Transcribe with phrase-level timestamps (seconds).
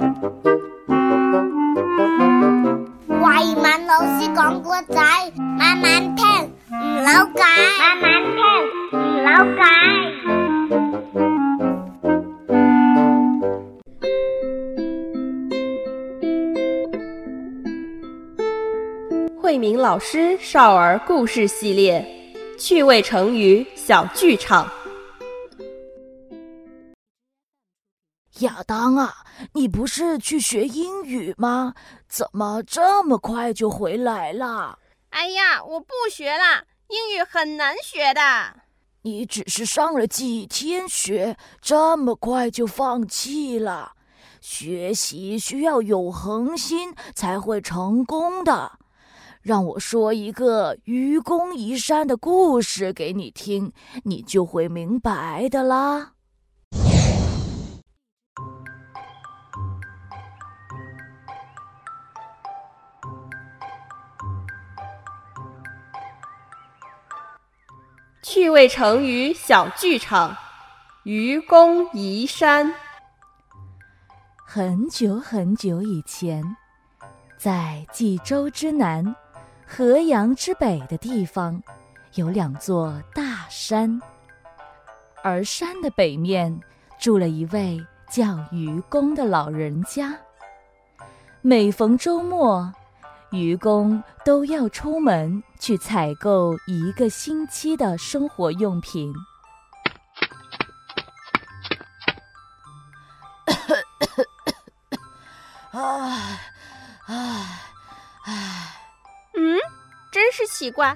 [0.00, 0.06] 慧
[3.54, 4.98] 敏老师讲故仔，
[5.58, 6.24] 慢慢听，
[6.70, 7.44] 唔扭計，
[7.78, 8.40] 慢慢听，
[8.98, 9.28] 唔扭
[9.58, 9.60] 計。
[19.38, 22.02] 慧敏老师少儿故事系列，
[22.58, 24.66] 趣味成语小剧场。
[28.40, 31.74] 亚当啊，你不是去学英语吗？
[32.08, 34.78] 怎么这么快就回来了？
[35.10, 38.20] 哎呀，我不学了，英语很难学的。
[39.02, 43.92] 你只是上了几天学，这么快就放弃了？
[44.40, 48.72] 学习需要有恒心才会成功的。
[49.42, 53.72] 让我说一个愚公移山的故事给你听，
[54.04, 56.12] 你就会明白的啦。
[68.32, 70.36] 趣味成语小剧场：
[71.02, 72.72] 愚公移山。
[74.46, 76.44] 很久很久以前，
[77.36, 79.16] 在冀州之南、
[79.66, 81.60] 河阳之北的地方，
[82.14, 84.00] 有两座大山，
[85.24, 86.56] 而山的北面
[87.00, 90.16] 住了一位叫愚公的老人家。
[91.42, 92.72] 每逢周末，
[93.32, 99.12] 愚公都要出门去采购一个星期的生活用品。
[105.72, 106.40] 唉，
[107.06, 107.60] 唉，
[108.24, 108.76] 唉，
[109.34, 109.58] 嗯，
[110.10, 110.88] 真是奇怪，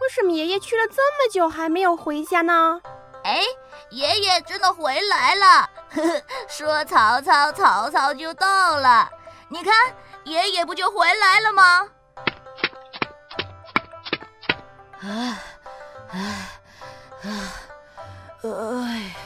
[0.00, 2.80] 为什么爷爷去了这么久还没有回家呢？
[3.22, 3.40] 哎，
[3.90, 5.70] 爷爷真的回来了！
[5.90, 9.08] 呵呵，说曹操，曹操就到了。
[9.48, 9.72] 你看，
[10.26, 11.88] 爷爷不就回来了吗？
[15.00, 15.38] 唉，
[16.10, 16.48] 唉，
[17.22, 17.30] 唉，
[18.42, 19.16] 哎，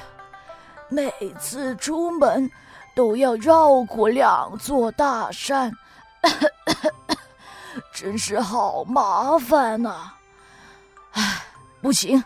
[0.90, 2.50] 每次出门
[2.94, 5.72] 都要绕过两座大山，
[7.94, 10.12] 真是好麻烦呐、
[11.12, 11.46] 唉，
[11.80, 12.22] 不行，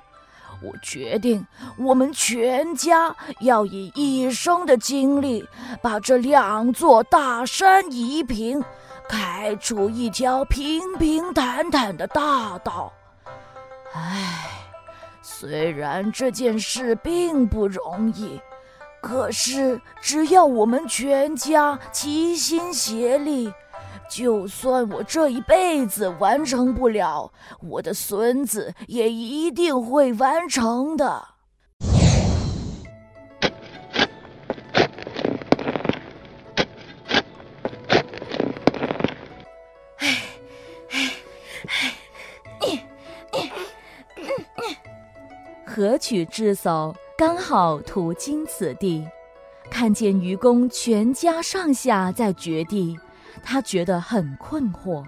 [0.64, 5.46] 我决定，我们全家要以一生的精力
[5.82, 8.64] 把这两座大山移平，
[9.08, 12.92] 开出一条平平坦坦的大道。
[13.92, 14.50] 唉，
[15.20, 18.40] 虽然这件事并不容易，
[19.02, 23.52] 可是只要我们全家齐心协力，
[24.08, 31.28] 就算我这一辈子完成不了，我的孙子也一定会完成的。
[45.66, 49.04] 河曲智叟刚好途经此地，
[49.68, 52.96] 看见愚公全家上下在掘地，
[53.42, 55.04] 他觉得很困惑。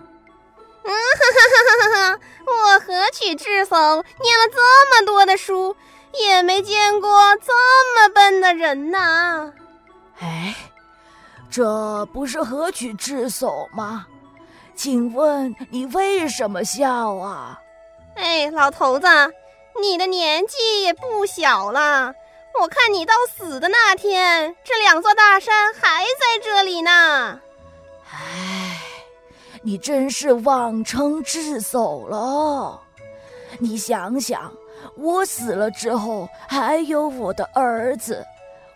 [0.84, 5.75] 嗯，哈哈哈哈哈哈我何取智叟念了这么多的书，
[6.12, 7.53] 也没见过这
[7.94, 9.53] 么笨的人呐。
[10.20, 10.54] 哎，
[11.50, 14.06] 这不是何取智叟吗？
[14.75, 17.58] 请问你为什么笑啊？
[18.14, 19.06] 哎，老头子，
[19.81, 22.14] 你的年纪也不小了，
[22.60, 27.41] 我看你到死的那天，这两座大山还在这里呢。
[28.11, 28.81] 唉，
[29.62, 32.81] 你真是妄称智叟了。
[33.59, 34.53] 你想想，
[34.97, 38.22] 我死了之后，还有我的儿子；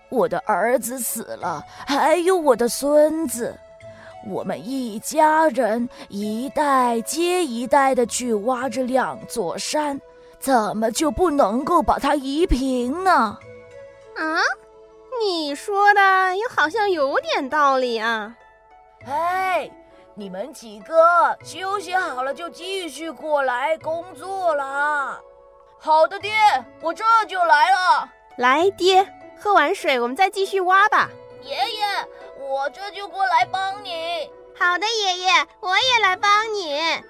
[0.09, 3.55] 我的儿子死了，还有我的孙子。
[4.27, 9.99] 我们一家人一代接一代的去挖这两座山，
[10.39, 13.39] 怎么就不能够把它移平呢？
[14.17, 14.37] 啊，
[15.23, 18.37] 你说的也好像有点道理啊。
[19.07, 19.71] 哎，
[20.15, 20.95] 你们几个
[21.43, 25.19] 休息好了就继续过来工作啦。
[25.79, 26.33] 好的，爹，
[26.83, 28.09] 我这就来了。
[28.37, 29.07] 来，爹，
[29.39, 31.09] 喝完水，我们再继续挖吧。
[31.43, 31.83] 爷爷，
[32.39, 34.31] 我这就过来帮你。
[34.59, 35.31] 好的，爷爷，
[35.61, 37.03] 我也来帮你。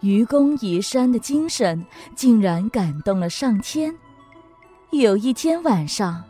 [0.00, 3.96] 愚公移山的精神竟然感动了上天。
[4.90, 6.22] 有一天晚上，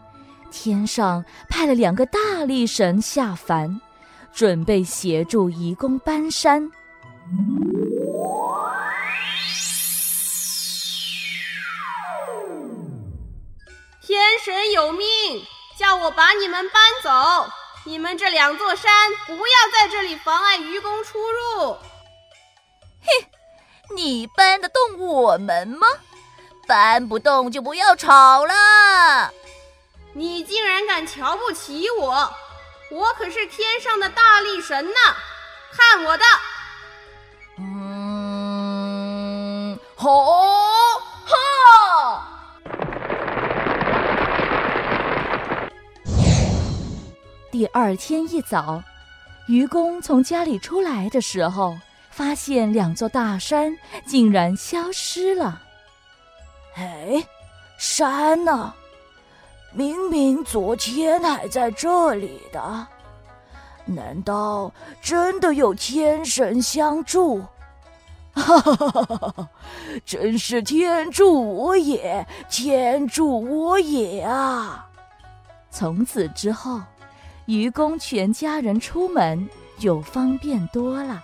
[0.53, 3.81] 天上派了两个大力神下凡，
[4.33, 6.71] 准备协助愚公搬山。
[14.03, 15.07] 天神有命，
[15.79, 17.51] 叫我把你们搬走。
[17.85, 21.73] 你们这两座山不要在这里妨碍愚公出入。
[23.01, 23.27] 嘿，
[23.97, 25.87] 你搬得动我们吗？
[26.65, 29.33] 搬不动就不要吵了。
[30.15, 32.31] 你竟然敢瞧不起我！
[32.91, 34.93] 我可是天上的大力神呢！
[35.73, 36.25] 看我的！
[37.59, 38.19] 嗯，
[39.97, 40.11] 好，
[41.25, 42.29] 哈！
[47.51, 48.83] 第二天一早，
[49.49, 51.79] 愚公从家里出来的时候，
[52.11, 53.75] 发现两座大山
[54.05, 55.63] 竟然消失了。
[56.77, 57.27] 哎，
[57.79, 58.75] 山呢？
[59.75, 62.87] 明明昨天还在这里的，
[63.87, 67.43] 难道真的有天神相助？
[68.35, 69.49] 哈哈哈哈哈！
[70.05, 74.89] 真是天助我也，天助我也啊！
[75.71, 76.81] 从此之后，
[77.47, 79.49] 愚公全家人出门
[79.79, 81.23] 就方便多了。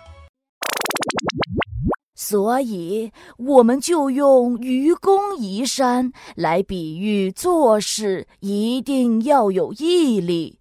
[2.29, 10.59] 所以，我们就用愚公移山来比喻做事一定要有毅力，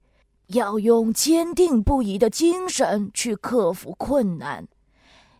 [0.47, 4.69] 要用坚定不移的精神去克服困难。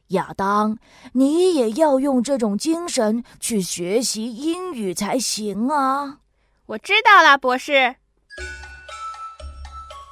[0.09, 0.77] 亚当，
[1.13, 6.17] 你也要用这种精神去学习英语才行啊！
[6.65, 7.95] 我知道了，博士。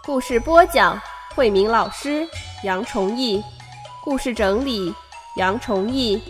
[0.06, 0.98] 故事播讲：
[1.36, 2.26] 慧明老师、
[2.64, 3.44] 杨崇义。
[4.02, 4.94] 故事整理。
[5.36, 6.22] 杨崇义，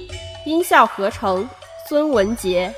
[0.45, 1.47] 音效合成：
[1.87, 2.73] 孙文杰。